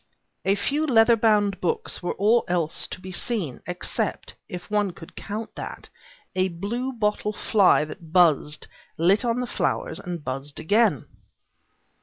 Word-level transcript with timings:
A 0.45 0.55
few 0.55 0.87
leather 0.87 1.15
bound 1.15 1.61
books 1.61 2.01
were 2.01 2.15
all 2.15 2.43
else 2.47 2.87
to 2.87 2.99
be 2.99 3.11
seen, 3.11 3.61
except 3.67 4.33
if 4.49 4.67
one 4.71 4.93
could 4.93 5.15
count 5.15 5.53
that 5.53 5.89
a 6.35 6.47
bluebottle 6.47 7.33
fly 7.33 7.85
that 7.85 8.11
buzzed, 8.11 8.65
lit 8.97 9.23
on 9.23 9.41
the 9.41 9.45
flowers, 9.45 9.99
and 9.99 10.23
buzzed 10.25 10.59
again. 10.59 11.05